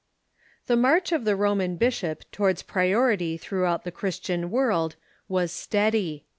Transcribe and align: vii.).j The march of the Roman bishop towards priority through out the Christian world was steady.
vii.).j 0.01 0.63
The 0.65 0.81
march 0.81 1.11
of 1.11 1.25
the 1.25 1.35
Roman 1.35 1.75
bishop 1.75 2.23
towards 2.31 2.63
priority 2.63 3.37
through 3.37 3.65
out 3.65 3.83
the 3.83 3.91
Christian 3.91 4.49
world 4.49 4.95
was 5.27 5.51
steady. 5.51 6.25